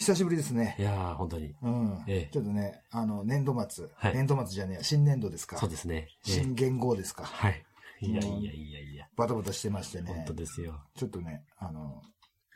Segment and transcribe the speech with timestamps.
[0.00, 0.76] 久しぶりですね。
[0.78, 1.54] いやー、本当に。
[1.62, 2.04] うん。
[2.06, 3.86] ええちょっとね、あの、年度末。
[3.94, 5.58] はい年度末じゃねえや、新年度ですか。
[5.58, 5.94] そうですね。
[6.26, 7.24] ええ新元号ですか。
[7.24, 7.62] はい。
[8.00, 9.06] いやいやいやいや。
[9.14, 10.24] バタバタしてまして本ね。
[10.26, 10.80] 当ですよ。
[10.96, 12.00] ちょっとね、あの、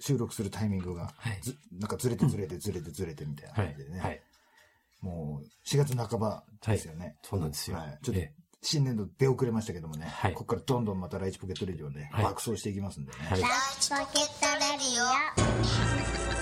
[0.00, 4.00] 収録するタイミングが、はいずなんかずれてずれてずれてずれてみたいなはい感じでね。。
[4.00, 4.22] はい。
[5.02, 7.16] もう、4月半ばですよね。
[7.22, 7.76] そうなんですよ。
[7.76, 7.98] はい。
[8.02, 10.06] ちょっとええ、新年度出遅れましたけどもね。
[10.06, 13.18] はいここからどんどんまたライチポケットレディオね、はい爆走していきますんでね。
[13.28, 16.33] はいランチポケットレディオ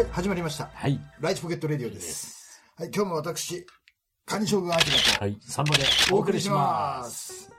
[0.00, 0.70] はい、始まりました。
[0.72, 0.98] はい。
[1.20, 2.62] ライチポケットレディオです。
[2.74, 3.66] はい、今日も私、
[4.24, 5.38] カニ将軍アキラと、はい。
[5.46, 7.52] 3までお送りします。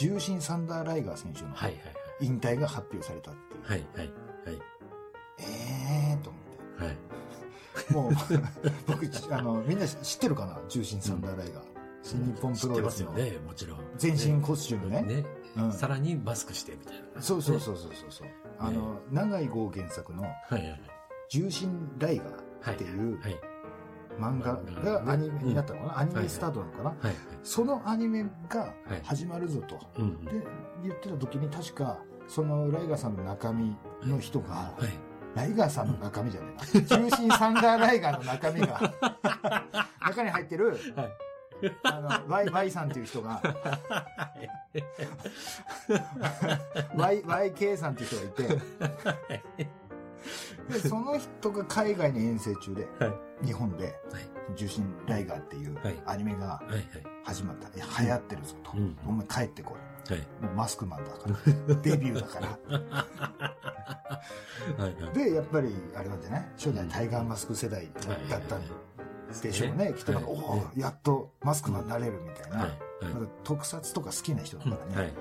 [0.00, 1.74] 獣神サンダーライガー選手のはい
[2.22, 3.62] 引退が発表されたっていう。
[3.62, 4.06] はいはい。
[4.06, 4.64] はいはい
[5.40, 6.42] ええーと思っ
[6.78, 6.84] て。
[6.84, 7.92] はい。
[7.92, 8.12] もう、
[8.88, 10.62] 僕、あの、みんな知ってるかな？
[10.66, 11.64] 重心サンダーライガー。
[12.02, 13.80] 新日本プロレスのますよね、もちろん。
[13.98, 15.02] 全身コスチュームね。
[15.02, 15.26] ね。
[15.58, 17.20] うんさらにマスクしてみたいな。
[17.20, 18.28] そうそうそうそうそうそう。
[18.58, 20.24] あの、長井豪原作の。
[21.28, 23.36] 重心ライガーっていうはい。
[24.18, 26.94] 漫画がアニメになったのかな、アニメスタートなのかな？
[27.42, 29.80] そのアニメがはい始まるぞと。
[29.98, 30.24] うん。
[30.24, 30.30] で、
[30.82, 35.36] 言ってた時に確か、そのライガーさんの中身の人が、はい。
[35.36, 36.64] ライガーさんの中身じゃな。
[36.64, 38.94] 中心サンダーライガーの中身が、
[40.00, 40.78] 中に入ってる、はい。
[41.82, 43.42] あの、Y、Y さんっていう人が、
[46.96, 48.62] Y、YK さんっていう人がいて、
[50.70, 53.06] で、その人が海外に遠征中で、は
[53.42, 53.46] い。
[53.46, 53.94] 日本で、はい。
[54.56, 56.82] 重心ライガーっていうはいアニメがはいはい。
[57.24, 57.68] 始まった。
[57.68, 58.72] いや流行ってるぞと。
[58.74, 59.74] うんお前帰ってこ
[60.10, 60.12] い。
[60.12, 60.22] はい。
[60.44, 61.34] もうマスクマンだから。
[61.82, 62.48] デビューだから。
[64.76, 65.12] はいはい。
[65.14, 66.44] で、やっぱり、あれなんじゃない？
[66.56, 67.88] 初代タイガーマスク世代
[68.28, 68.62] だったん
[69.40, 69.92] でしょうね。
[69.96, 72.58] きっとなんか、はいおお、やっとマスクマンになれるみたいな。
[72.58, 72.78] はい。
[73.12, 75.12] まだ特撮とか好きな人だからね。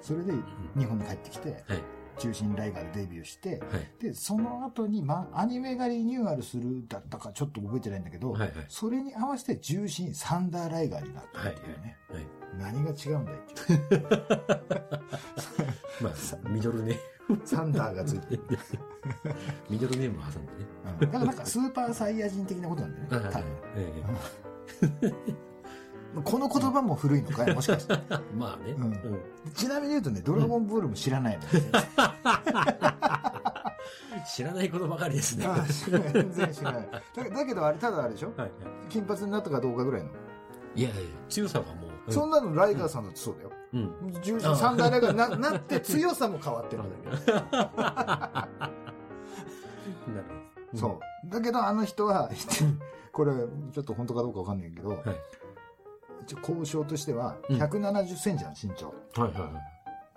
[0.00, 0.32] それで
[0.76, 1.82] 日本に帰ってきて、はい。
[2.18, 4.02] 中心ライガーでデビューして、はい。
[4.02, 8.34] で、その後に、ま、アニメがリニューアルするだったかちょっと覚えてないんだけど、
[8.68, 11.98] それに合わせて重心サンダーライガーになったっていうね。
[12.10, 12.26] はい。
[12.58, 14.06] 何が違うんだよっていう。
[16.00, 16.96] まあ、ミドルネ
[17.44, 18.42] サンダーがついてる。
[19.68, 20.66] ミドルネームを挟んでね。
[20.84, 23.30] うんだからなんかスーパーサイヤ人的なことなんだよね。
[23.30, 23.44] 多分
[23.76, 23.92] え
[26.24, 27.52] この言葉も古いのかい？
[27.54, 27.94] もしかして。
[27.94, 27.98] え
[28.36, 28.72] まあね。
[28.72, 29.20] うんうん
[29.54, 31.42] ちなみに言うとね、ドラゴンボールも知らないの。
[34.26, 35.46] 知らないことばかりですね。
[35.46, 35.64] あ
[36.12, 36.88] 全然知らない。
[37.14, 38.28] だだけどあれ、ただあれでしょ？
[38.30, 38.50] はいはい
[38.88, 40.10] 金髪になったかどうかぐらいの。
[40.74, 42.12] いやいや、強さがもう。
[42.12, 43.50] そんなのライガーさんだってそうだよ。
[43.74, 44.12] うん。
[44.22, 46.86] 重心サンダーライガーにななって強さも変わってるん
[47.24, 47.46] だよ。
[47.46, 48.48] な
[50.16, 50.24] る
[50.72, 50.78] ほど。
[50.78, 51.30] そう。
[51.30, 52.30] だけどあの人は、
[53.12, 53.32] これ、
[53.72, 55.00] ちょっと本当かどうかわかんないけど、はい。
[56.34, 58.86] 交渉としては、うん170センチなの、身長。
[59.20, 59.50] はいはいはい。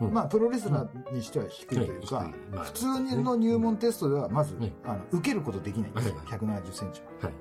[0.02, 2.32] うんまあ、プロレスラーにしては低いというか
[2.64, 2.86] 普通
[3.18, 7.28] の入門テストでは、まずうん、あの、受けることできないんですよ、はい170センチは。
[7.28, 7.34] はい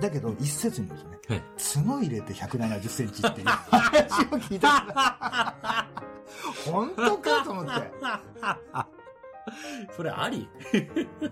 [0.00, 1.42] だけど、一説によるとね、はい。
[1.74, 5.86] 角入れて170センチっていう 話を聞いた。
[6.70, 7.70] 本当かと思って。
[9.96, 10.46] それあり？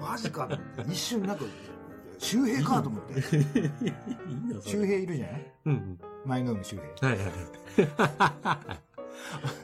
[0.00, 0.92] マジかと思って。
[0.92, 1.44] 一瞬なんか、
[2.18, 3.20] 周平かと思って。
[4.64, 5.52] 周平いるじゃない？
[5.66, 7.10] うん前の海周平。
[7.10, 7.18] うん。
[7.18, 7.36] はいはい。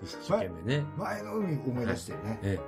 [0.03, 0.84] 一生懸命ね。
[0.97, 2.38] 前の海思い出してるね。
[2.43, 2.59] え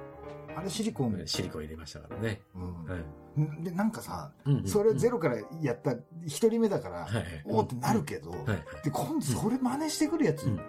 [0.55, 1.19] あれシリコン。
[1.21, 1.27] え。
[1.27, 2.41] シリコン入れましたからね。
[2.55, 3.65] うんはい。
[3.65, 5.93] で、なんかさ、うんうんそれゼロからやった
[6.25, 8.59] 一人目だからはいはい、おーってなるけど、はいはい。
[8.85, 10.61] で、今度それ真似してくるやつうん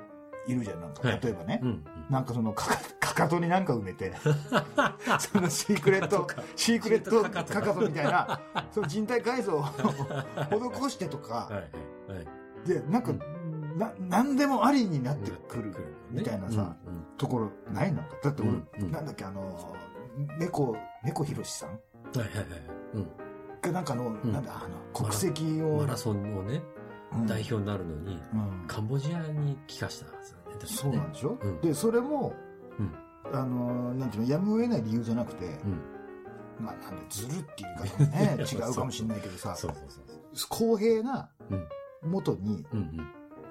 [0.45, 1.07] いるじゃん、なんか。
[1.07, 1.67] はい例えばねう。
[1.67, 1.85] ん。
[2.09, 4.13] なんかそのかか、かかとになんか埋めて、
[5.19, 8.41] そのシークレット、シークレットかかかとかとみたいな、
[8.71, 9.65] その人体改造を
[10.87, 12.17] 施してとか、はいはい。
[12.17, 12.42] はい。
[12.65, 13.13] で、なんか、
[13.77, 15.77] な、なんでもありになってくるね
[16.11, 16.93] みたいなさ、うん。
[16.95, 17.03] うん。
[17.17, 18.15] ところないなんか。
[18.23, 18.67] だって俺、うん。
[18.81, 18.91] うん。
[18.91, 19.75] なんだっけ、あの、
[20.37, 21.69] 猫、猫ひろしさん？
[21.69, 22.45] はいはいはい。
[22.93, 23.07] うん。
[23.61, 24.31] がなんかの、ん。
[24.31, 26.61] なんだ、あの、国籍を、マラソンのね、
[27.13, 27.25] うん。
[27.25, 28.65] 代表になるのに、うん。
[28.67, 30.57] カンボジアに帰化したはずだね。
[30.57, 30.59] ね。
[30.65, 31.61] そうなんでしょ、うん。
[31.61, 32.33] で、それも、
[32.79, 32.93] うん。
[33.33, 35.81] あの、なんていうの、やむを得ない理由じゃなくて、うん。
[36.63, 40.49] まあ、なんで、ずるっていう言い方もね、 違うかもしれないけどさ、そうそうそう。
[40.49, 41.67] 公平なうん。
[42.05, 43.07] 元に、うんうん。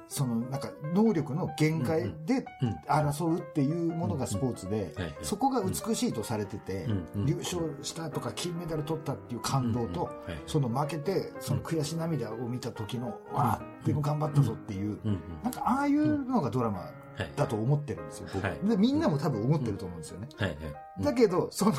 [0.09, 4.95] その、なんか、能力の限界でうん争うっていうものがスポーツで。
[5.23, 6.87] そこが美しいとされてて、
[7.27, 10.11] 優勝したとか金メダル取ったっていう感動と、
[10.47, 14.99] その負けて、その悔し涙を見た時の、わあ、でも頑張ったぞっていう。
[15.43, 17.02] なんかああいうのがドラマはい。
[17.37, 18.45] だと思ってるんですよ、僕。
[18.45, 20.29] はいで、みんなも多分思ってると思うんですよね。
[20.37, 20.49] はい。
[20.49, 21.05] はい。
[21.05, 21.73] だけど、その、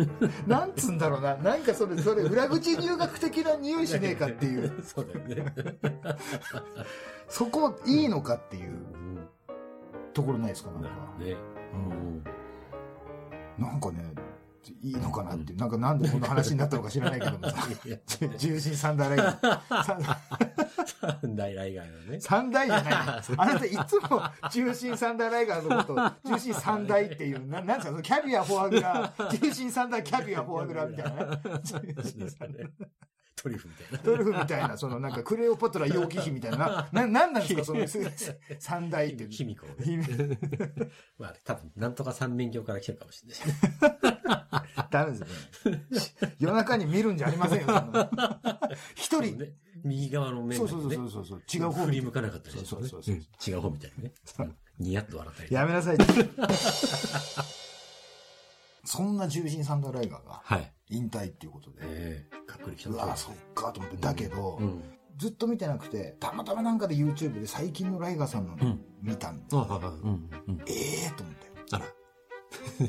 [0.46, 5.54] なんつうんだろうな、なんかそれ、それ、裏口入学的な匂いしねえかっていう、 そうだよね。
[7.28, 9.28] そこいいのかっていううん
[10.12, 10.88] ところないですか、なんか
[11.18, 11.36] ね。
[11.72, 12.24] うん
[13.58, 14.02] なんかね、
[14.82, 17.56] いいのかなっていう、なんかなんでこんな話になったのか知らないけども さ、
[18.38, 19.84] 重心三大ライガー。
[19.84, 22.20] 三三大来外のね。
[22.20, 22.94] 三大じゃない。
[23.36, 24.22] あなたいつも
[24.52, 31.40] 重心三大ライガーのことを重心三大っていう、ななんですか、そのキャビア、フォアグラ、重心三大キャビア、フォアグラみたいな。
[33.42, 33.98] トリュフみたいな。
[33.98, 37.86] トルフみたいな、 そのなんかクレオパトラ楊貴妃みたいな、な、なんなんですか、 その
[38.58, 39.26] 三大って。
[39.30, 39.66] 卑弥呼
[41.18, 44.60] まあ、多分、なんとか三面鏡から来てるかもしれない。
[44.90, 45.26] ダメですよ
[45.72, 46.34] ね。
[46.38, 48.10] 夜中に見るんじゃありませんよ、
[48.94, 49.38] 一人。
[49.82, 51.42] 右側の面そうそうそうそうそう。
[51.52, 54.12] 違う方振り向かなかったりそうそうそううん違う方みたいにね。
[54.40, 55.54] うんニヤッと笑ったり。
[55.54, 55.98] やめなさい。
[58.84, 60.72] そんな重心サンダーライガーがはい。
[60.90, 61.78] 引退っていうことで。
[61.82, 63.96] ええかっこいい来たうわ、そっかと思って。
[63.98, 64.82] だけど、うん。
[65.16, 69.94] ずっと見てなくて、たまたまなんかで YouTube で最近のライガーさんのうん見たんで、あはいはい。
[69.94, 70.30] うん。
[70.48, 70.60] うん。
[70.66, 71.46] ええと思って。
[71.72, 71.86] あら。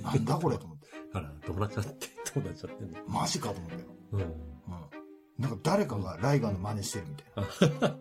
[0.02, 0.88] なんだこれと思って。
[1.14, 2.98] あら、どうなっちゃって、どうなっちゃってんの？
[3.08, 3.86] マジかと思って。
[4.14, 4.22] うん。
[4.22, 4.28] うん。
[5.38, 7.26] なんか誰かがライガーの真似してるみたい
[7.82, 7.96] あ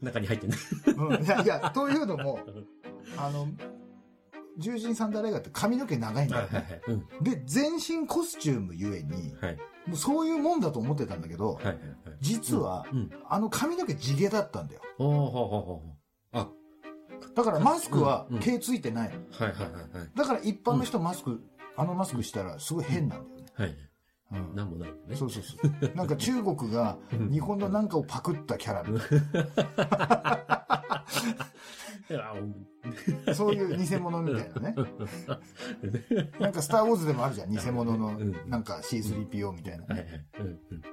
[0.02, 0.56] 中に入ってんね。
[0.96, 1.04] な。
[1.04, 1.24] うん。
[1.24, 2.40] いや、いや、というのも、
[3.16, 3.46] あの、
[4.58, 6.48] 重心サンダーライガーって髪の毛長いんだよね。
[6.50, 6.80] はい。
[6.88, 7.06] うん。
[7.22, 9.58] で、全身コスチュームゆえに、はい。
[9.86, 11.64] もうそういうもんだと思ってたんだけど、はい。
[11.66, 11.76] はい。
[12.20, 13.10] 実は、うん。
[13.28, 14.80] あの髪の毛地毛だったんだよ。
[14.98, 16.48] おーほうほうほうあ、
[17.34, 19.14] だからマスクは毛ついてないの。
[19.30, 20.10] はいはいはいはい。
[20.14, 21.42] だから一般の人マスク、
[21.76, 23.46] あのマスクしたらすごい変なんだよね。
[23.54, 23.76] はい。
[24.32, 25.14] うんなんもないよね。
[25.14, 25.94] そうそうそう。
[25.94, 26.96] なんか中国が
[27.30, 29.44] 日本のなんかをパクったキャラみたいいや
[29.76, 31.04] な。
[33.34, 34.74] そういう偽物みたいなね。
[36.40, 37.50] なんかスターウォーズでもあるじゃん。
[37.54, 40.26] 偽物のうんなんか C3PO みたいなね。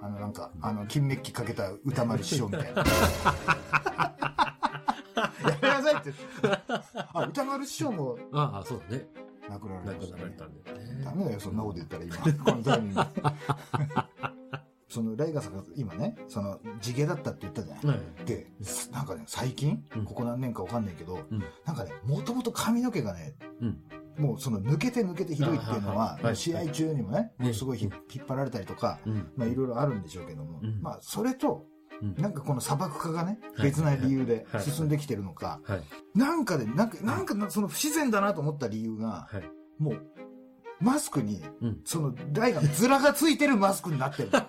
[0.01, 2.83] あのなんか、あの、金メッキかけた歌丸師匠みたいな。
[5.49, 6.13] やめなさいって。
[7.13, 9.07] あ、歌丸師匠もああ、そうだね。
[9.49, 10.11] 亡くなら亡くれたね。
[10.11, 11.03] なられたんだよね。
[11.03, 12.15] ダメだよ、そんなこと言ったら今。
[12.17, 14.18] このタイミングで
[14.89, 17.85] その、ライガーさんが今ね、その、地毛だったって言ったじゃない。
[17.85, 18.25] はい。
[18.25, 18.47] で、
[18.91, 23.77] なんかね、最近うん、ここ何年かわかんないけど、うんなんかね、もともと髪の毛がね、うん。
[24.17, 29.31] もうその抜けて抜けてひどいっていうのはあはい試合中にもね、ねもうすごいひ引っ張られたりとか、うん。
[29.37, 31.65] まあいろいろあるんでしょうけども、うんまあそれと、
[32.01, 35.83] うんなんかこの砂漠化がね、はい別な理由ではい進んできてるのか、はい。
[36.15, 39.43] なんかで、なんか、なんかなその不自然だなと思った理由が、はい。
[39.81, 40.05] もう、
[40.81, 41.81] マスクに、うん。
[41.85, 44.29] その、台が、ズラがついてるマスクになってる。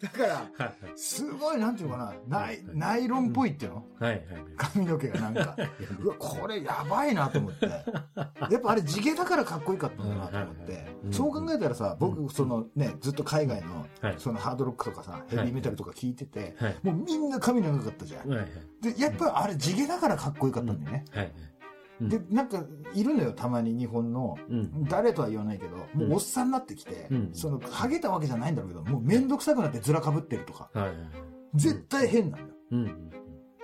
[0.00, 0.74] だから、はい。
[0.96, 3.84] すごい、なんていうのかな、ナイナイロンっぽいっていうの？
[3.98, 4.12] はい。
[4.12, 4.24] はい。
[4.56, 5.56] 髪の毛がなんか、
[6.00, 7.66] うわ、これやばいなと思って。
[7.66, 11.08] やっぱあれ地毛だからかっこよかったんだなと思ってう。
[11.08, 16.76] んそう考えたらさ、僕、そのね、ずっと海外のはい、そのハードロックとかさ、ヘビーメタルとか聞いてて、はい。
[16.82, 18.28] もうみんな髪長かったじゃん。
[18.28, 18.38] で、
[18.98, 21.04] やっぱりあれ地毛だからかっこよかったんだよね。
[21.12, 21.32] はい。
[22.00, 24.84] うんで、なんか、いるのよ、たまに日本の、うん。
[24.84, 30.88] 誰とは言わないけど、もうおっさんになってきて、うんその、ハゲたわけじゃないんだろうけど、もうめんどくさくなってずらかぶってるとか、はい。
[30.88, 30.96] はい。
[31.54, 32.54] 絶対変なんだよ。
[32.72, 33.10] うん。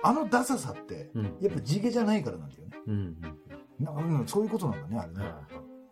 [0.03, 1.37] あのダサさって、うん。
[1.41, 2.77] やっぱ地毛じゃないからなんだよね。
[2.87, 3.17] うん。
[3.79, 5.23] なうん、そういうことなんだね、あれね。
[5.23, 5.41] は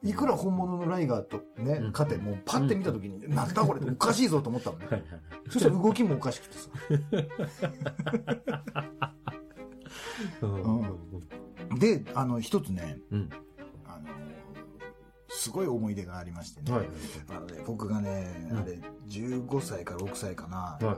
[0.02, 4.92] いくら本物のライガーとねうん、勝て、もうパッて見た時に、なんだこれおかしいぞと思ったもんねい。。
[4.94, 5.04] はい。
[5.50, 6.70] そしたら動きもおかしくてさ。
[10.42, 11.00] うん。
[11.78, 13.30] で、あの、一つね、うん。
[13.86, 14.08] あの、
[15.30, 16.72] すごい思い出がありましてね。
[16.72, 16.88] はい。
[17.30, 20.98] あのね僕がね、うんあれ、15歳か6歳かな、は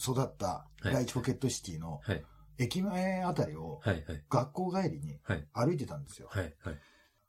[0.00, 2.24] 育ったはい第一ポケットシティのはい。
[2.60, 3.80] 駅前あたりを。
[4.28, 5.46] 学校帰りにはい。
[5.52, 6.28] 歩いてたんですよ。
[6.30, 6.54] はい。
[6.62, 6.78] はい。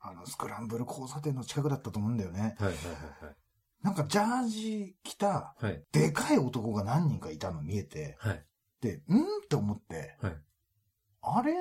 [0.02, 2.56] あの、スクランブル交差点の近くだったと思うんだよね。
[2.60, 2.74] はい。
[3.84, 5.84] なんかジャージ着たはい。
[5.92, 8.46] でかい男が何人かいたの見えて、はい。
[8.82, 9.02] で、んっ
[9.48, 10.38] て思って、はい。
[11.22, 11.54] あれ？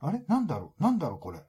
[0.00, 0.24] あれ？
[0.28, 0.82] なんだろう？
[0.82, 1.18] なんだろう？
[1.18, 1.40] これ。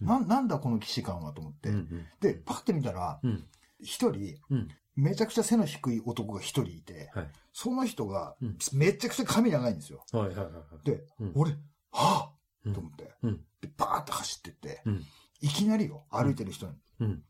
[0.00, 1.70] な、なんだこの騎士感はと思って。
[1.70, 2.06] うん。
[2.20, 3.44] で、パッて見たら、うん。
[3.80, 4.68] 一人、うん。
[4.96, 7.30] めちゃくちゃ背の低い男が一人いて、はい。
[7.52, 10.04] その人がうん、めちゃくちゃ髪長いんですよ。
[10.12, 10.28] はい。
[10.28, 10.36] はい。
[10.36, 10.84] はい。
[10.84, 11.52] で、うん俺、
[11.92, 12.32] は
[12.64, 13.40] うんぁと思って、うん。
[13.60, 15.04] で、バーって走ってって、うん
[15.40, 17.22] いきなりよ、歩いてる人に、うん。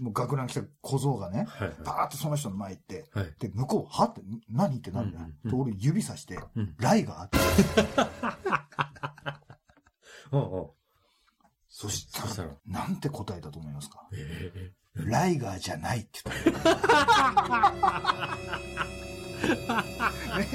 [0.00, 1.74] もう学ラン着た小僧がね、はい。
[1.84, 3.34] バーってその人の前行って、はい。
[3.38, 6.74] で、向こう、はって、ん何ってなるじゃない、うんうんで俺指さして、うん。
[6.78, 7.38] ライガーって。
[10.36, 10.70] おう
[11.68, 14.06] そしたそしたらら、なんて答えたと思いますか？
[14.12, 14.72] ええ。
[14.96, 16.80] ライガーじゃないって言った。
[20.38, 20.46] ね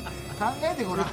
[0.64, 1.08] えてごらん。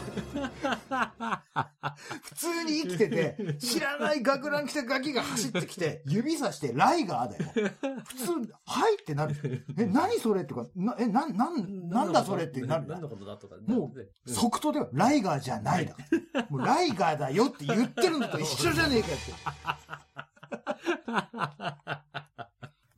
[2.23, 7.71] 普通に生きてて、知らない学ラン着たガキが走ってきて、指さしてライガーだよ。
[8.05, 8.33] 普通、
[8.65, 9.65] はいってなる。
[9.77, 12.87] え、何それってか、なえ、な、なん、なんだそれってなる。
[12.87, 13.57] 何のことだとか。
[13.67, 15.97] もうね、即答では、ライガーじゃないだ。
[16.49, 19.11] もうライガーだよって言ってるのと一緒じゃねえかっ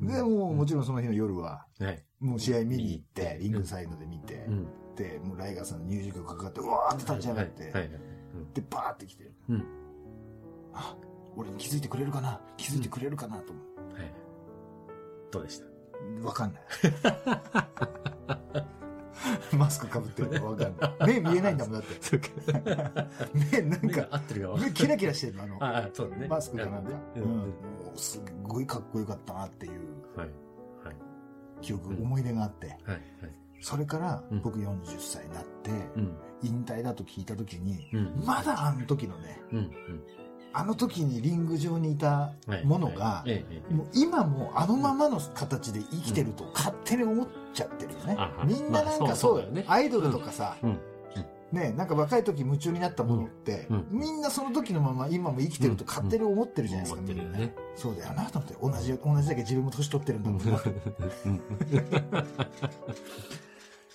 [0.01, 0.07] て。
[0.07, 2.05] で、もうもちろんその日の夜は、はい。
[2.21, 4.47] もう試合見に行って、リングサイドで見て
[5.25, 7.65] もうライガーさんの入場曲かかって、うわーって立ち上がって、
[8.55, 9.65] で、バーって来て、うん。
[10.75, 10.97] あ、
[11.37, 14.13] 俺に気づいてくれるかな気づいてくれるかなと思うんはい。
[15.31, 15.67] どうでした？
[16.23, 16.27] う。
[16.27, 16.63] わかんない。
[19.57, 21.21] マスクかぶってるからわかんない。
[21.21, 21.89] 目見えないんだもん、だって。
[22.01, 22.29] そうか。
[23.53, 24.57] 目、なんか、合ってるよ。
[24.57, 26.27] 目キラキラしてるの、あの、ああ、そうだね。
[26.29, 26.91] マスクかなんか。
[27.17, 27.53] ううん
[27.97, 29.73] すっごいかっこよかったなっていう
[30.17, 30.29] はい。
[30.85, 30.97] はい。
[31.61, 32.69] 記憶、うん思い出があって。
[32.69, 32.79] はい。
[32.87, 33.01] はい。
[33.61, 34.43] それからうん。
[34.43, 36.17] 僕40歳になって、うん。
[36.43, 38.23] 引退だと聞いた時に、うん。
[38.25, 39.41] まだあの時のね。
[40.53, 42.65] あの時にリング上にいたはい。
[42.65, 43.25] ものが、
[43.71, 48.17] もう今もあのままの形で生きてると勝手に思っちゃってるよね。
[48.47, 49.65] みんななんまあかそうよね。
[49.69, 50.79] アイドルとかさ、うん。
[51.53, 57.55] ね、なんか若い時夢中になったものって、みんなその時のまま今も生きてると勝手に思ってるじゃないですか、みんなね。
[57.75, 60.45] そうだよなと思って、同じ、同じだけ自分も年取ってるんだもん。
[62.11, 62.25] な。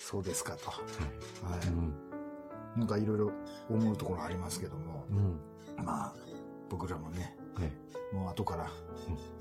[0.07, 0.69] そうですかと。
[0.69, 0.77] は
[1.63, 1.67] い。
[1.67, 1.91] うん。
[2.77, 3.31] なんかいろいろ
[3.67, 5.39] 思うところありますけども、うん。
[5.83, 6.13] まあ、
[6.69, 7.71] 僕らもね、はい。
[8.15, 8.65] もう後から、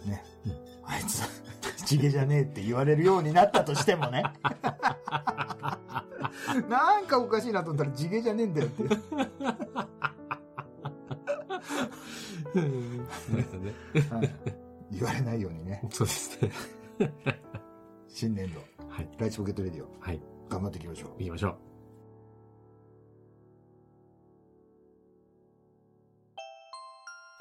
[0.06, 0.52] ね、うん
[0.86, 1.20] あいつ、
[1.84, 4.22] 地毛じゃねえって言われるようになったとしてもね。
[6.70, 8.84] なんかおかしいなと思ったら地毛じゃねえんだよって。
[14.90, 16.50] 言われないようにね、そうですね。
[18.08, 19.08] 新年度、はい。
[19.18, 20.22] ライチポケットレディオ、はい。
[20.54, 21.10] 頑張っていきましょう。
[21.18, 21.56] 行きましょう。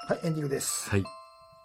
[0.07, 0.89] はい、エンディングです。
[0.89, 1.01] はい。
[1.01, 1.11] はい、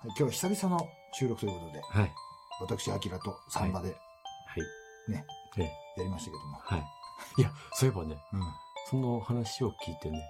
[0.08, 2.12] 今日は久々の収録ということで、はい。
[2.60, 5.10] 私、アキラとサンバではい。
[5.10, 5.24] ね、
[5.56, 5.64] ええ。
[5.96, 6.58] やりましたけども。
[6.58, 6.84] はい。
[7.38, 8.40] いや、そういえばね、うん、
[8.90, 10.20] その話を聞いてね、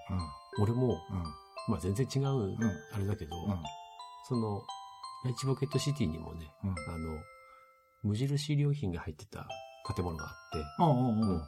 [0.57, 1.23] うん、俺も、うん、
[1.67, 2.57] まあ全然違う、ん
[2.93, 3.61] あれだけど、うん、
[4.27, 4.61] その、
[5.25, 6.69] ライチポケットシティにもね、うん。
[6.71, 7.19] あの、
[8.03, 9.45] 無印良品が入ってた
[9.95, 11.29] 建物があって、うん、うん、うん。
[11.31, 11.43] うん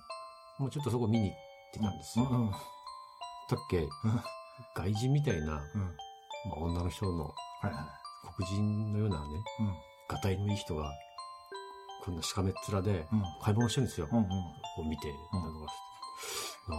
[0.62, 1.38] もうちょっとそこ見に行っ
[1.74, 2.28] てたんですよ。
[2.30, 2.60] うん、うん、だっ
[3.68, 3.90] け、
[4.76, 5.52] 外人みたいな、うん。
[5.52, 5.64] ま
[6.56, 7.76] あ、女の人のはいはい。
[8.36, 9.24] 黒人のようなね、
[9.60, 9.74] うん、
[10.08, 10.92] がたいのいい人が、
[12.06, 14.08] こんなしかめっ面でうん、買い物してるんですよ。
[14.12, 14.26] うん、うん。
[14.28, 14.36] こ
[14.84, 15.50] う見て、なんか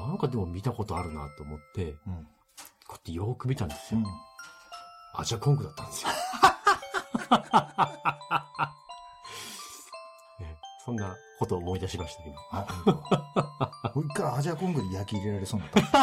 [0.09, 1.93] なんかでも見たことあるなと思って、うん。
[1.93, 2.13] こう
[2.93, 4.01] やってよーく見たんですよ。
[4.01, 4.07] うん。
[5.21, 6.11] アジャコングだったんですよ。
[10.41, 12.37] ねそんなことを思い出しました、今。
[13.95, 15.99] もう一回アジアコングに焼き入れられそうになった。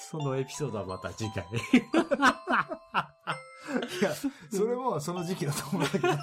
[0.10, 1.44] そのエピソードはまた次回。
[1.44, 1.46] い
[4.02, 6.08] や、それもその時期だと思うんだけど、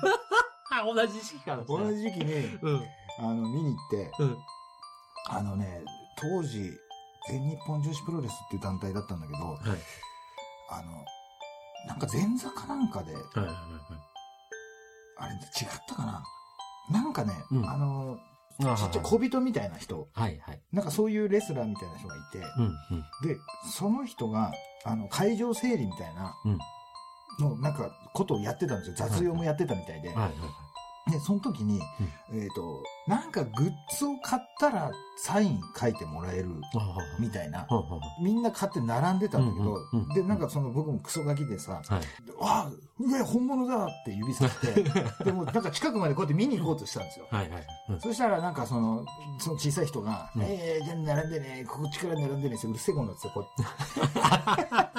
[0.93, 2.85] 同じ時期から同じ時期に、うん。
[3.19, 4.37] あの、見に行って、うん。
[5.29, 5.85] あのね、
[6.17, 6.69] 当時、
[7.29, 9.59] 全日本女子プロレスっていう団体だったんだけど、はい。
[10.69, 11.05] あの、
[11.87, 14.06] なんか前座かなんかで、はいはいはい
[15.19, 15.39] あれ違っ
[15.87, 16.23] たかな？
[16.91, 18.17] なんかね、うんあの、
[18.59, 18.77] はい。
[18.77, 20.61] ちっちゃい小人みたいな人、はいはい。
[20.71, 23.27] なんかそういうレスラーみたいな人がいて、うんうん。
[23.27, 23.37] で、
[23.71, 24.51] その人が、
[24.85, 26.57] あの、会場整理みたいな、うん
[27.39, 28.95] の、なんか、ことをやってたんですよ。
[28.95, 30.09] 雑用もやってたみたいで。
[30.09, 30.31] はいはい
[31.09, 31.81] で、その時に、
[32.33, 37.21] えっ、と、なんかグッズを買ったらサイン書いてもらえる、はい。
[37.21, 37.59] みたいな。
[37.69, 42.03] はみんな買って並んでたんだけど、うんうんうんで、なんかその僕もクソガキでさ、いはい。
[42.41, 44.83] あ上本物だって指さして、
[45.23, 47.27] でもなんか近くまでこうやって見に行こうとしたんですよ。
[47.31, 47.67] はいはい。
[47.89, 49.05] うんそしたらなんかその、
[49.39, 53.43] その小さい人が、うんえー、じゃあ並んでね、こっちから並んでねうるせえこのっつってこう。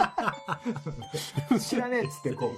[1.60, 2.52] 知らねえっつってこ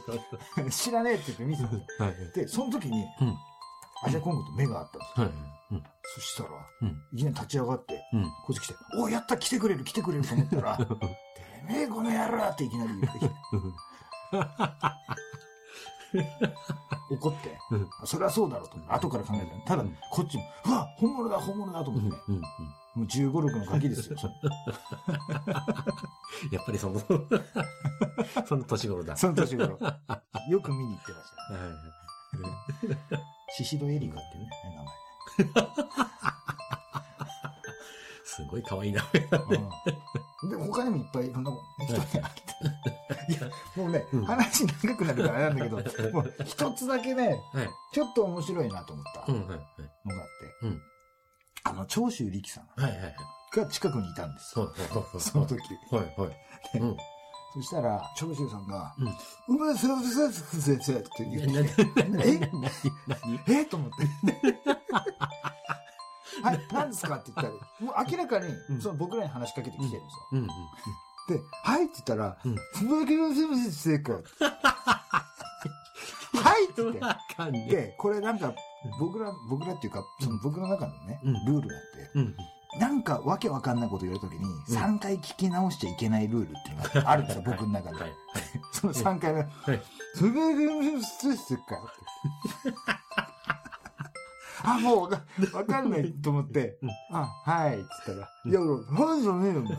[0.56, 2.06] う、知らねえって言って見せたんですよ。
[2.06, 2.16] はい。
[2.34, 3.36] で、その時に、うん
[4.02, 5.26] アジアコングと目が合ったんですよ。
[5.26, 5.34] はい。
[5.72, 5.82] うん。
[6.02, 6.50] そしたら、
[6.82, 7.02] うん。
[7.12, 8.24] いきなり立ち上がって、うん。
[8.24, 10.86] こっち来て、おやった来てくれる来てくれると思ったら、 て
[11.68, 13.34] めえこの野郎っていきなり言ってきて、
[17.10, 22.36] 怒って、うんそれはそうだろうと後から考えたら、ただうん、こっちも、うわ本物だ本物だと思って、うん。
[22.36, 22.42] うん。
[22.94, 24.16] もう15、6のガキですよ。
[26.50, 27.00] やっぱりその、
[28.46, 29.16] その年頃だ。
[29.16, 29.78] その年頃。
[30.48, 32.98] よく見に行ってましたね。
[33.56, 34.50] シシドエリカっていうね、
[38.24, 39.04] すごい可愛いな。
[39.12, 39.58] 名前。
[40.42, 41.50] うん、で、他にもいっぱいいろんな
[41.84, 42.24] 人に会っ
[43.26, 43.32] て。
[43.32, 47.68] いや、もうね、うん話長くなるからあれなんだけど、 もう一つだけね、はい。
[47.92, 49.32] ちょっと面白いなと思った。
[49.32, 49.74] のがあって、
[50.62, 50.80] うん
[51.70, 53.14] あの、長州力さんはいはいはい。
[53.56, 54.50] が近くにいたんです。
[54.52, 54.60] そ
[55.38, 55.60] の時。
[55.90, 56.78] はいはい。
[56.78, 56.96] うん。
[57.54, 59.08] そしたら、長州さんが、うん。
[59.72, 61.86] うそうそうそうそうそうって言なって
[63.48, 63.60] え？
[63.60, 63.64] え？
[63.64, 63.96] と思って。
[66.42, 67.16] はい、何ですか？
[67.16, 67.50] って言ったら、
[67.80, 71.36] もう明らかにう、んその僕らに話しかけてきてるんですよ。
[71.36, 74.14] で、はいって言ったら、うんつぶやきのせむせ正解。
[74.14, 74.20] は
[76.58, 77.00] いって言って。
[77.76, 78.54] で、これなんか、
[78.98, 82.36] 僕ら、僕らっていうか、その僕の中のね、うんルールがあって、うん。
[82.78, 87.96] なんかわけわかんないこと言われた時に、ん3回聞き直しちゃいけないルールっていうのが あるんですよ、僕の中で。
[87.96, 88.12] はい。
[88.72, 89.82] その3回目、はい。
[90.14, 92.74] つぶやきのせむせかよって。
[94.62, 95.10] あ、もう
[95.56, 99.78] わかんないと思って、うんあ、はい、っつったら、いや、はいじゃねえよ、お前。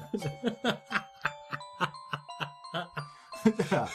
[3.71, 3.87] ら、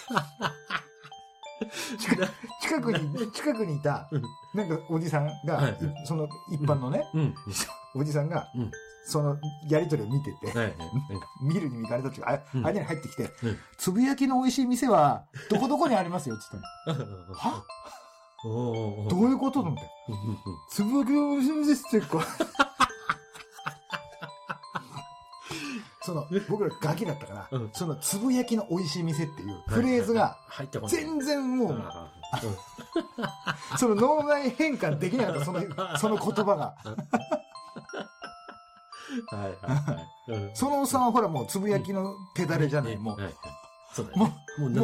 [1.98, 2.16] 近
[2.60, 4.22] 近くに、近くにいたうん、
[4.54, 5.72] なんかおじさんが、はい。
[5.72, 7.34] いその一般のね、うん。
[7.94, 8.70] おじさんが、うん。
[9.08, 9.36] その
[9.70, 10.52] やりとりを見てて。
[11.42, 12.62] 見るに見かれたっていうか、あうん。
[12.62, 13.58] 間に入ってきて、うん。
[13.78, 16.44] つぶやきの美味しい店は、どこどこにありますよって
[16.86, 17.34] 言ったの。
[17.34, 17.64] は？
[18.44, 19.10] おー。
[19.10, 19.82] どういうことと思って。
[20.70, 22.20] つぶやきの美味しい店ってこう
[26.06, 30.94] その、僕らガキだったから、うんそのつぶやきの美味しい店っていうフレーズが、入ってこない。
[30.94, 32.12] 全然もう、あ
[33.76, 35.60] その脳内変換できなかった、その、
[35.98, 36.76] その言葉が。
[39.32, 39.50] ーはいは
[40.28, 40.50] いはい。
[40.54, 43.16] そのおっさんはほらもうつぶやきの手だれじゃない、ねもう。
[43.16, 43.34] はいはい
[43.92, 44.26] そうだも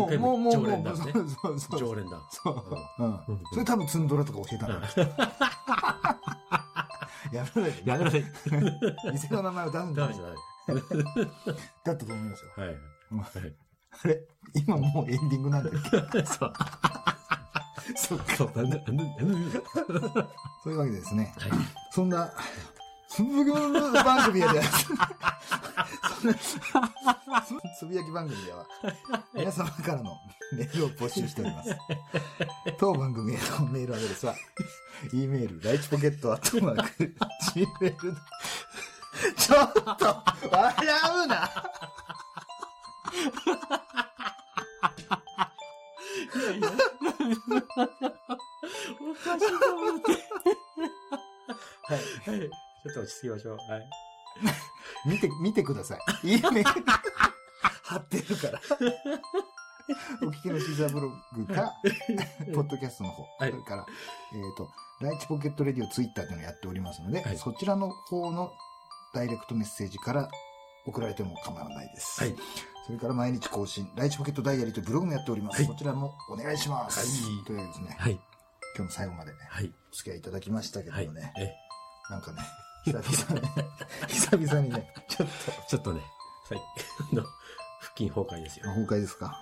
[0.08, 0.16] ね。
[0.16, 0.96] もうもう、もう、もう、もう、連だね。
[0.96, 1.80] そうそうそう。
[1.80, 2.18] 常連だ。
[2.30, 2.64] そう。
[2.98, 3.42] うんうん。
[3.52, 4.80] それ多分ツンドラとか教えたの。
[7.30, 7.74] やめろよ。
[7.84, 8.24] やめなさい。
[9.12, 10.36] 店の名前を出すんじゃないダメじゃない。
[11.84, 12.50] だったと思いますよ。
[12.56, 12.76] はい。
[13.12, 13.54] うんはい。
[14.04, 14.20] あれ
[14.54, 15.72] 今もうエンディングなんだっ
[16.12, 16.24] け？
[16.26, 16.52] そう。
[17.96, 18.36] そうか。
[18.36, 18.52] そう。
[18.56, 19.60] なんで、なんで、なんで？
[20.64, 21.34] そういうわけでですね。
[21.38, 21.50] はい。
[21.90, 22.32] そんな、
[23.08, 23.50] つぶやき
[24.04, 24.62] 番組では、
[27.78, 28.66] つぶやき番組では、
[29.34, 30.16] 皆様からの
[30.52, 31.76] メールを募集しております。
[32.78, 34.34] 当番組へのメールアドレスは、
[35.12, 37.14] e メール、ライチポケットアットマーク、
[37.54, 38.16] gmail、
[39.42, 40.06] ちょっと、
[40.50, 40.74] 笑
[41.24, 41.50] うな
[49.00, 50.12] おかしいと思って。
[51.82, 52.38] はい。
[52.38, 52.48] はい。
[52.48, 53.56] ちょっと落ち着きましょう。
[53.56, 53.88] はい。
[55.08, 56.28] 見て、見てください。
[56.28, 56.62] いいね。
[57.82, 58.60] 貼ってるから。
[60.22, 61.72] お聞きのシーザーブログか、
[62.54, 63.86] ポッドキャストの方、はいそれから、
[64.32, 68.52] えっ、と、ライチポケットレディオツイッターというのをやっておりますので、はいそちらの方の
[69.14, 70.28] ダイレクトメッセージから
[70.86, 72.20] 送られても構わないです。
[72.20, 72.34] はい。
[72.86, 75.62] それから毎日更新、ライチポケットダイアリーというブログもやっております。
[75.62, 76.98] はいこちらもお願いします。
[76.98, 78.12] はいというわけでですね、はい。
[78.12, 78.22] 今
[78.76, 79.72] 日も最後までね、はい。
[79.92, 81.32] お付き合いいただきましたけどはいもね、。
[81.38, 81.52] え、
[82.10, 82.42] なんかね、
[82.84, 83.64] 久々にね、
[84.08, 86.00] 久々にね、ちょっと、ちょっとね、
[86.48, 86.60] はい。
[87.12, 88.66] あの、腹筋崩壊ですよ。
[88.66, 89.38] 崩壊ですか？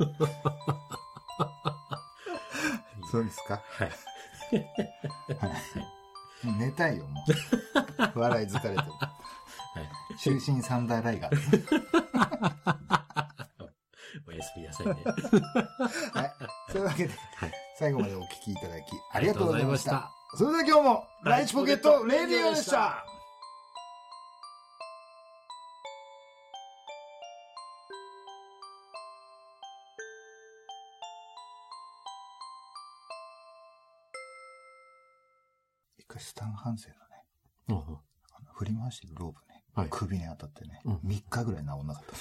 [3.11, 3.63] そうですか？
[3.71, 3.89] はい。
[3.89, 6.47] はい。
[6.47, 7.25] もう寝たいよ、も
[8.15, 8.19] う。
[8.19, 8.83] 笑い疲れてる。
[9.75, 9.89] はい。
[10.19, 11.37] 終身サンダーライガー。
[14.27, 14.93] おやすみなさいね。
[14.95, 15.01] は
[16.25, 16.33] い。
[16.73, 17.53] そういうわけで、はい。
[17.79, 20.11] 最後までお聞きいただき、ありがとうございました。
[20.37, 23.05] それでは今日も、ライチポケットレディオでした
[35.99, 36.95] 一回スタン・ハンセン
[37.69, 37.99] のね、うん
[38.55, 39.50] 振り回してるロープね、はい
[39.91, 40.95] 首に当たってね、うん。
[41.07, 42.15] 3日ぐらい治んなかった。